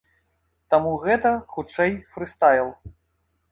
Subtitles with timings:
[0.73, 2.67] Таму гэта, хутчэй, фрыстайл.